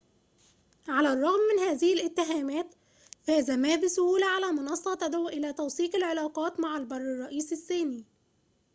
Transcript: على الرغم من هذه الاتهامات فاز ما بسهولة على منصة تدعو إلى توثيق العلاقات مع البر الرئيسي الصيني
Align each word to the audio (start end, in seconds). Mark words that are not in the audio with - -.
على 0.87 1.13
الرغم 1.13 1.39
من 1.53 1.59
هذه 1.63 1.93
الاتهامات 1.93 2.75
فاز 3.23 3.51
ما 3.51 3.75
بسهولة 3.75 4.25
على 4.25 4.51
منصة 4.51 4.95
تدعو 4.95 5.29
إلى 5.29 5.53
توثيق 5.53 5.95
العلاقات 5.95 6.59
مع 6.59 6.77
البر 6.77 6.95
الرئيسي 6.97 7.55
الصيني 7.55 8.05